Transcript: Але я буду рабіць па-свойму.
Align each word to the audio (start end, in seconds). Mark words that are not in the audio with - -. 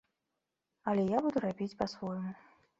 Але 0.93 1.05
я 1.17 1.21
буду 1.27 1.45
рабіць 1.45 1.71
па-свойму. 1.85 2.37